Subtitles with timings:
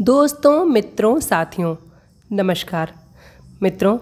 [0.00, 1.76] दोस्तों, मित्रों, साथियों,
[2.32, 2.92] नमस्कार।
[3.62, 3.98] मित्रों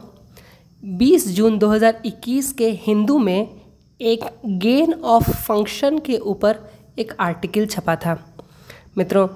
[0.82, 3.60] 20 जून 2021 के हिंदू में
[4.00, 6.58] एक गेन ऑफ़ फ़ंक्शन के ऊपर
[6.98, 8.34] एक आर्टिकल छपा था।
[8.98, 9.28] मित्रों,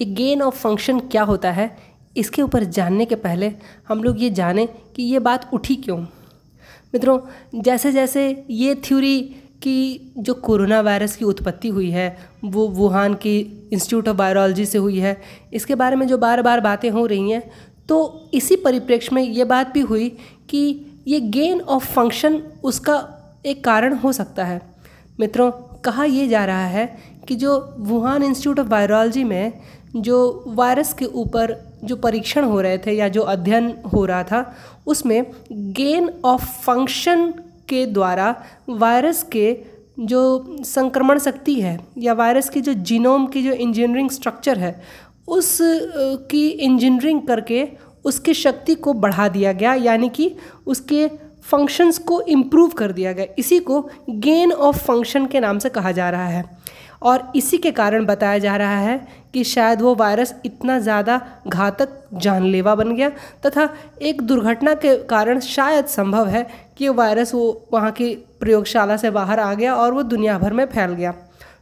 [0.00, 1.78] ये गेन ऑफ़ फ़ंक्शन क्या होता है,
[2.16, 3.52] इसके ऊपर जानने के पहले
[3.88, 5.98] हम लोग ये जानें कि ये बात उठी क्यों।
[6.94, 7.18] मित्रों
[7.62, 13.38] जैसे जैसे ये थ्योरी कि जो कोरोना वायरस की उत्पत्ति हुई है, वो वुहान की
[13.72, 15.20] इंस्टीट्यूट ऑफ़ वायरोलॉजी से हुई है।
[15.52, 17.42] इसके बारे में जो बार बार बातें हो रही हैं
[17.88, 20.08] तो इसी परिप्रेक्ष्य में ये बात भी हुई
[20.50, 20.64] कि
[21.06, 22.96] ये गेन ऑफ़ फ़ंक्शन उसका
[23.46, 24.60] एक कारण हो सकता है।
[25.20, 25.50] मित्रों,
[25.84, 26.86] कहा यह जा रहा है
[27.28, 29.52] कि जो वुहान इंस्टीट्यूट ऑफ़ वायरोलॉजी में
[29.96, 34.54] जो वायरस के ऊपर जो परीक्षण हो रहे थे या जो अध्ययन हो रहा था,
[34.86, 37.32] उसमें गेन ऑफ़ फ़ंक्शन
[37.72, 38.34] के द्वारा
[38.68, 39.56] वायरस के
[40.00, 40.20] जो
[40.64, 44.82] संक्रमण शक्ति है या वायरस की जो जीनोम की जो इंजीनियरिंग स्ट्रक्चर है,
[45.28, 45.58] उस
[46.30, 47.68] की इंजीनियरिंग करके
[48.04, 50.30] उसकी शक्ति को बढ़ा दिया गया, यानी कि
[50.66, 51.06] उसके
[51.42, 55.92] फ़ंक्शंस को इम्प्रूव कर दिया गया। इसी को गेन ऑफ़ फ़ंक्शन के नाम से कहा
[55.92, 56.44] जा रहा है।
[57.02, 58.96] और इसी के कारण बताया जा रहा है
[59.34, 63.10] कि शायद वो वायरस इतना ज़्यादा घातक जानलेवा बन गया
[63.46, 63.68] तथा
[64.02, 66.46] एक दुर्घटना के कारण शायद संभव है
[66.78, 70.64] कि वायरस वो वहाँ की प्रयोगशाला से बाहर आ गया और वो दुनिया भर में
[70.66, 71.14] फैल गया।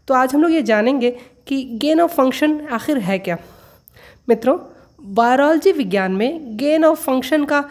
[0.08, 1.11] तो आज हम लोग ये जानेंगे
[1.46, 3.38] कि गेन ऑफ़ फ़ंक्शन आखिर है क्या।
[4.28, 4.58] मित्रों
[5.14, 7.64] वायरोलॉजी विज्ञान में गेन ऑफ़ फ़ंक्शन का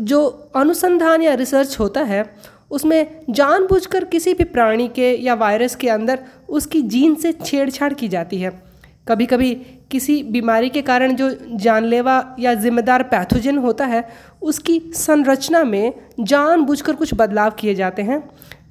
[0.00, 2.22] जो अनुसंधान या रिसर्च होता है
[2.70, 8.08] उसमें जानबूझकर किसी भी प्राणी के या वायरस के अंदर उसकी जीन से छेड़छाड़ की
[8.08, 8.62] जाती है।
[9.08, 9.54] कभी कभी
[9.90, 14.08] किसी बीमारी के कारण जो जानलेवा या जिम्मेदार पैथोजन होता है,
[14.42, 18.20] उसकी संरचना में जानबूझकर कुछ बदलाव किए जाते हैं,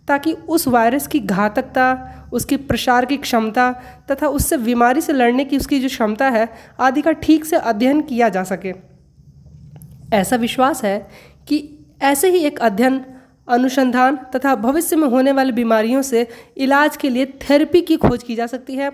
[0.07, 3.71] ताकि उस वायरस की घातकता, उसकी प्रसार की क्षमता
[4.11, 8.01] तथा उससे बीमारी से लड़ने की उसकी जो क्षमता है, आदि का ठीक से अध्ययन
[8.01, 8.73] किया जा सके।
[10.13, 11.07] ऐसा विश्वास है
[11.47, 13.05] कि ऐसे ही एक अध्ययन
[13.47, 18.35] अनुसंधान तथा भविष्य में होने वाली बीमारियों से इलाज के लिए थेरेपी की खोज की
[18.35, 18.91] जा सकती है,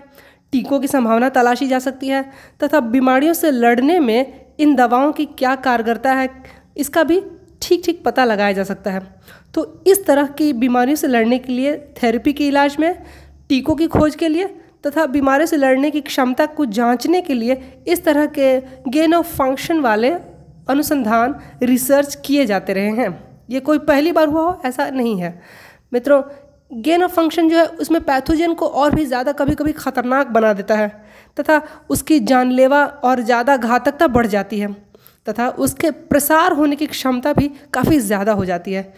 [0.52, 2.24] टीकों की संभावना तलाशी जा सकती है,
[2.62, 6.28] तथा बीमारियों से लड़ने में इन दवाओं की क्या कारगरता है,
[6.76, 7.22] इसका भी
[7.62, 9.00] ठीक ठीक पता लगाया जा सकता है।
[9.54, 12.94] तो इस तरह की बीमारियों से लड़ने के लिए थेरेपी के इलाज में,
[13.48, 14.46] टीकों की खोज के लिए
[14.86, 18.58] तथा बीमारियों से लड़ने की क्षमता को जांचने के लिए इस तरह के
[18.90, 20.10] गेन ऑफ़ फ़ंक्शन वाले
[20.68, 24.60] अनुसंधान रिसर्च किए जाते रहे हैं। ये कोई पहली बार हुआ हो?
[24.64, 25.40] ऐसा नहीं है।
[25.92, 26.22] मित्रों
[26.74, 30.52] गेन ऑफ़ फ़ंक्शन जो है, उसमें पैथोजन को और भी ज़्यादा कभी कभी ख़तरनाक बना
[30.52, 30.88] देता है
[31.36, 31.60] तथा
[31.90, 34.72] उसकी जानलेवा और ज़्यादा घातकता बढ़ जाती है
[35.26, 38.92] तथा उसके प्रसार होने की क्षमता भी काफ़ी ज़्यादा हो जाती है।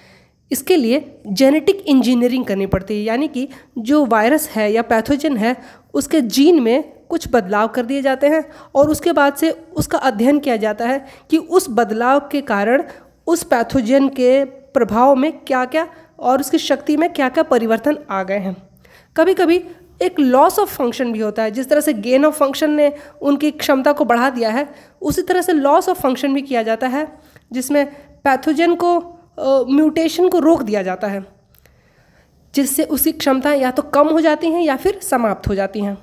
[0.50, 3.48] इसके लिए जेनेटिक इंजीनियरिंग करनी पड़ती है, यानी कि
[3.80, 5.56] जो वायरस है या पैथोजन है,
[5.94, 8.44] उसके जीन में कुछ बदलाव कर दिए जाते हैं
[8.74, 12.82] और उसके बाद से उसका अध्ययन किया जाता है कि उस बदलाव के कारण
[13.26, 15.86] उस पैथोजन के प्रभाव में क्या क्या
[16.20, 18.56] और उसकी शक्ति में क्या क्या परिवर्तन आ गए हैं।
[19.16, 19.62] कभी कभी
[20.02, 22.92] एक लॉस ऑफ़ फ़ंक्शन भी होता है, जिस तरह से गेन ऑफ़ फ़ंक्शन ने
[23.22, 24.68] उनकी क्षमता को बढ़ा दिया है,
[25.02, 27.06] उसी तरह से लॉस ऑफ़ फ़ंक्शन भी किया जाता है,
[27.52, 27.86] जिसमें
[28.24, 28.98] पैथोजन को
[29.68, 31.24] म्यूटेशन को रोक दिया जाता है,
[32.54, 35.96] जिससे उसकी क्षमता या तो कम हो जाती हैं या फिर समाप्त हो जाती हैं।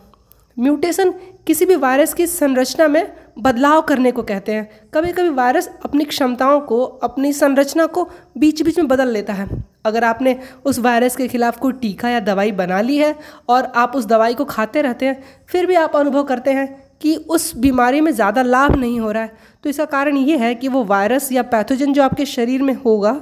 [0.57, 1.11] म्यूटेशन
[1.47, 6.03] किसी भी वायरस की संरचना में बदलाव करने को कहते हैं। कभी कभी वायरस अपनी
[6.05, 8.03] क्षमताओं को, अपनी संरचना को
[8.37, 9.47] बीच बीच में बदल लेता है।
[9.85, 13.15] अगर आपने उस वायरस के खिलाफ कोई टीका या दवाई बना ली है
[13.49, 16.67] और आप उस दवाई को खाते रहते हैं, फिर भी आप अनुभव करते हैं
[17.01, 19.31] कि उस बीमारी में ज़्यादा लाभ नहीं हो रहा है।
[19.63, 23.19] तो इसका कारण ये है कि वो वायरस या पैथोजन जो आपके शरीर में होगा,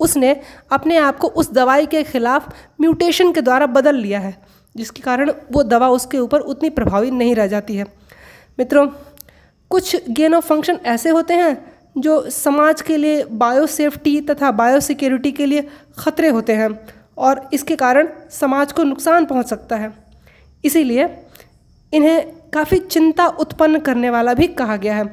[0.00, 0.36] उसने
[0.72, 4.36] अपने आप को उस दवाई के खिलाफ म्यूटेशन के द्वारा बदल लिया है,
[4.74, 7.86] जिसके कारण वो दवा उसके ऊपर उतनी प्रभावी नहीं रह जाती है।
[8.58, 8.86] मित्रों
[9.72, 11.52] कुछ गेन ऑफ़ फ़ंक्शन ऐसे होते हैं
[11.98, 15.66] जो समाज के लिए बायो सेफ्टी तथा बायो सिक्योरिटी के लिए
[15.98, 16.68] ख़तरे होते हैं
[17.18, 19.92] और इसके कारण समाज को नुकसान पहुँच सकता है।
[20.64, 21.08] इसीलिए
[21.92, 25.04] इन्हें काफ़ी चिंता उत्पन्न करने वाला भी कहा गया है।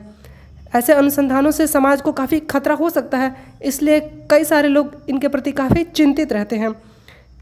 [0.76, 4.00] ऐसे अनुसंधानों से समाज को काफ़ी खतरा हो सकता है, इसलिए
[4.32, 6.74] कई सारे लोग इनके प्रति काफ़ी चिंतित रहते हैं।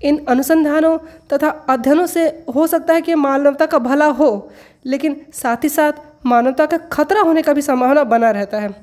[0.04, 0.98] इन अनुसंधानों
[1.34, 2.26] तथा अध्ययनों से
[2.56, 4.52] हो सकता है कि मानवता का भला हो,
[4.86, 8.74] लेकिन साथ ही साथ मानवता का खतरा होने का भी संभावना बना रहता है।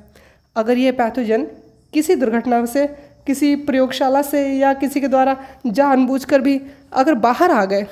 [0.55, 1.43] अगर ये पैथोजन
[1.93, 2.85] किसी दुर्घटना से,
[3.27, 5.35] किसी प्रयोगशाला से या किसी के द्वारा
[5.67, 6.59] जानबूझकर भी
[6.93, 7.85] अगर बाहर आ गए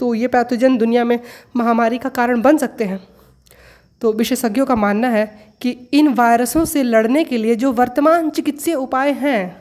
[0.00, 1.18] तो ये पैथोजन दुनिया में
[1.56, 3.00] महामारी का कारण बन सकते हैं।
[4.02, 5.24] तो विशेषज्ञों का मानना है
[5.60, 9.56] कि इन वायरसों से लड़ने के लिए जो वर्तमान चिकित्सीय उपाय हैं,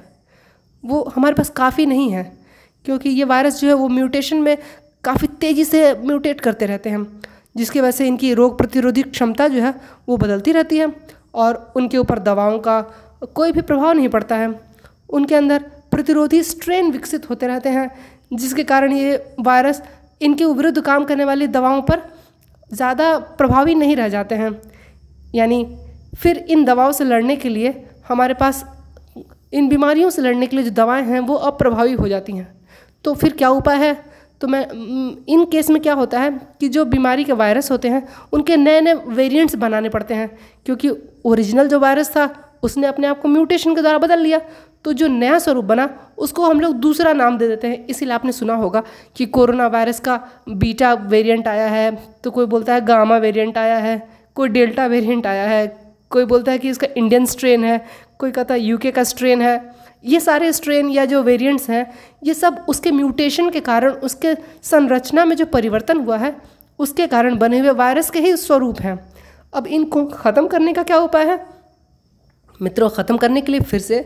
[0.84, 2.24] वो हमारे पास काफ़ी नहीं है,
[2.86, 4.58] क्योंकि ये वायरस जो है वो म्यूटेशन में
[5.04, 7.06] काफ़ी तेज़ी से म्यूटेट करते रहते हैं।
[7.57, 9.74] जिसकी वजह से इनकी रोग प्रतिरोधी क्षमता जो है
[10.07, 10.92] वो बदलती रहती है
[11.36, 12.81] और उनके ऊपर दवाओं का
[13.36, 14.54] कोई भी प्रभाव नहीं पड़ता है।
[15.09, 17.89] उनके अंदर प्रतिरोधी स्ट्रेन विकसित होते रहते हैं,
[18.33, 19.81] जिसके कारण ये वायरस
[20.21, 22.01] इनके विरुद्ध काम करने वाली दवाओं पर
[22.71, 24.51] ज़्यादा प्रभावी नहीं रह जाते हैं।
[25.36, 25.65] यानी
[26.18, 27.74] फिर इन दवाओं से लड़ने के लिए
[28.07, 28.63] हमारे पास
[29.54, 32.48] इन बीमारियों से लड़ने के लिए जो दवाएँ हैं वो अप्रभावी हो जाती हैं।
[33.06, 33.94] तो फिर क्या उपाय है?
[34.42, 34.66] तो मैं
[35.28, 38.81] इन केस में क्या होता है कि जो बीमारी के वायरस होते हैं, उनके नए
[38.81, 40.30] नए वेरिएंट्स बनाने पड़ते हैं,
[40.66, 40.92] क्योंकि
[41.25, 42.30] ओरिजिनल जो वायरस था,
[42.63, 44.42] उसने अपने आप को म्यूटेशन के द्वारा बदल लिया।
[44.86, 48.31] तो जो नया स्वरूप बना, उसको हम लोग दूसरा नाम दे देते हैं। इसीलिए आपने
[48.31, 48.84] सुना होगा
[49.16, 50.19] कि कोरोना वायरस का
[50.50, 51.92] बीटा वेरिएंट आया है
[52.24, 55.68] तो कोई बोलता है गामा वेरिएंट आया है, कोई डेल्टा वेरिएंट आया है,
[56.12, 57.83] कोई बोलता है कि इसका इंडियन स्ट्रेन है,
[58.19, 62.33] कोई कहता है यूके का स्ट्रेन है। ये सारे स्ट्रेन या जो वेरिएंट्स हैं, ये
[62.33, 66.35] सब उसके म्यूटेशन के कारण, उसके संरचना में जो परिवर्तन हुआ है,
[66.79, 68.97] उसके कारण बने हुए वायरस के ही स्वरूप हैं।
[69.53, 71.45] अब इनको ख़त्म करने का क्या उपाय है?
[72.61, 73.99] मित्रों, ख़त्म करने के लिए फिर से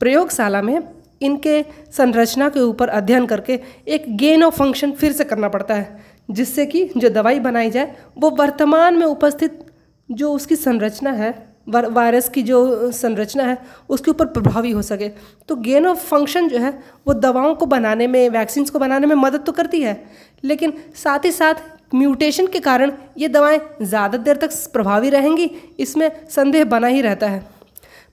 [0.00, 0.82] प्रयोगशाला में
[1.22, 1.62] इनके
[1.92, 6.00] संरचना के ऊपर अध्ययन करके एक गेन ऑफ़ फ़ंक्शन फिर से करना पड़ता है,
[6.30, 9.64] जिससे कि जो दवाई बनाई जाए, वो वर्तमान में उपस्थित
[10.08, 13.56] जो उसकी संरचना है वायरस की जो संरचना है,
[13.88, 15.08] उसके ऊपर प्रभावी हो सके।
[15.48, 16.70] तो गेन ऑफ़ फ़ंक्शन जो है,
[17.06, 20.00] वो दवाओं को बनाने में वैक्सीन को बनाने में मदद तो करती है,
[20.44, 26.10] लेकिन साथ ही साथ म्यूटेशन के कारण ये दवाएँ ज़्यादा देर तक प्रभावी रहेंगी, इसमें
[26.30, 27.44] संदेह बना ही रहता है।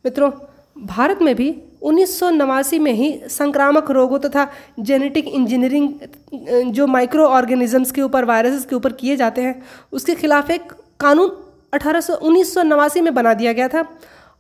[0.06, 0.32] मित्रों,
[0.78, 6.88] भारत में भी उन्नीस सौ नवासी में ही संक्रामक रोगों तथा तो जेनेटिक इंजीनियरिंग जो
[6.88, 9.62] माइक्रो ऑर्गेनिजम्स के ऊपर वायरसेस के ऊपर किए जाते हैं,
[9.92, 11.30] उसके खिलाफ एक कानून
[11.76, 12.20] अठारह सौ
[13.02, 13.86] में बना दिया गया था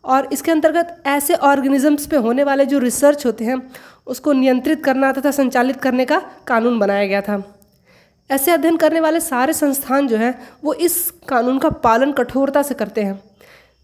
[0.04, 3.62] और इसके अंतर्गत ऐसे ऑर्गेनिजम्स पे होने वाले जो रिसर्च होते हैं,
[4.08, 7.44] उसको नियंत्रित करना तथा संचालित करने का कानून बनाया गया था।
[8.30, 10.34] ऐसे अध्ययन करने वाले सारे संस्थान जो हैं,
[10.64, 13.20] वो इस कानून का पालन कठोरता से करते हैं।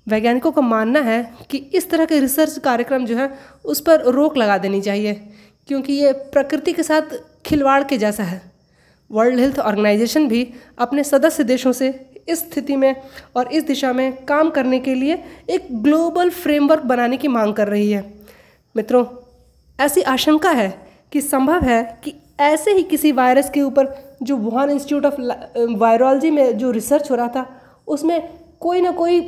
[0.08, 3.30] वैज्ञानिकों का मानना है कि इस तरह के रिसर्च कार्यक्रम जो है,
[3.66, 5.14] उस पर रोक लगा देनी चाहिए,
[5.68, 8.42] क्योंकि ये प्रकृति के साथ खिलवाड़ के जैसा है।
[9.12, 10.48] वर्ल्ड हेल्थ ऑर्गेनाइजेशन भी
[10.80, 11.90] अपने सदस्य देशों से
[12.28, 12.96] इस स्थिति में
[13.36, 17.68] और इस दिशा में काम करने के लिए एक ग्लोबल फ्रेमवर्क बनाने की मांग कर
[17.68, 18.04] रही है।
[18.76, 19.06] मित्रों,
[19.80, 20.70] ऐसी आशंका है
[21.12, 23.88] कि संभव है कि ऐसे ही किसी वायरस के ऊपर
[24.24, 25.22] जो वुहान इंस्टीट्यूट ऑफ़
[25.78, 27.46] वायरोलॉजी में जो रिसर्च हो रहा था,
[27.88, 28.30] उसमें
[28.60, 29.20] कोई ना कोई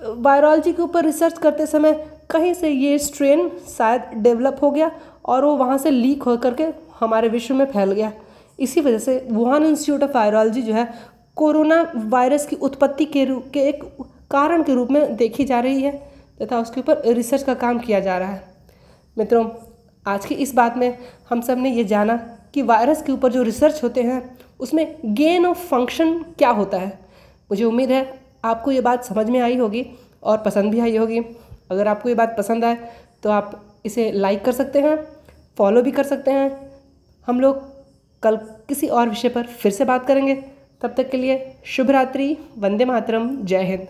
[0.00, 1.92] वायरोलॉजी के ऊपर रिसर्च करते समय
[2.30, 4.90] कहीं से ये स्ट्रेन शायद डेवलप हो गया
[5.24, 6.66] और वो वहाँ से लीक हो करके
[7.00, 8.12] हमारे विश्व में फैल गया।
[8.58, 10.88] इसी वजह से वुहान इंस्टीट्यूट ऑफ़ वायरोलॉजी जो है
[11.38, 13.82] कोरोना वायरस की उत्पत्ति के रूप के एक
[14.30, 15.92] कारण के रूप में देखी जा रही है
[16.40, 18.42] तथा उसके ऊपर रिसर्च का काम किया जा रहा है।
[19.16, 19.48] मित्रों,
[20.06, 20.98] आज की इस बात में
[21.30, 22.16] हम सबने ये जाना
[22.54, 26.98] कि वायरस के ऊपर जो रिसर्च होते हैं, उसमें गेन ऑफ़ फ़ंक्शन क्या होता है?
[27.50, 28.02] मुझे उम्मीद है
[28.44, 29.86] आपको ये बात समझ में आई होगी
[30.22, 31.20] और पसंद भी आई होगी।
[31.70, 32.90] अगर आपको ये बात पसंद आए
[33.22, 34.96] तो आप इसे लाइक कर सकते हैं
[35.58, 36.50] फॉलो भी कर सकते हैं।
[37.28, 37.64] हम लोग
[38.22, 38.36] कल
[38.68, 40.42] किसी और विषय पर फिर से बात करेंगे।
[40.82, 41.36] तब तक के लिए
[41.66, 43.86] शुभ रात्रि वंदे मातरम जय हिंद।